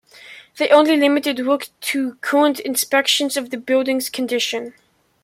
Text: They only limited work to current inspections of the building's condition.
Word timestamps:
They 0.57 0.67
only 0.69 0.97
limited 0.97 1.45
work 1.45 1.67
to 1.81 2.15
current 2.21 2.59
inspections 2.59 3.37
of 3.37 3.51
the 3.51 3.57
building's 3.57 4.09
condition. 4.09 4.73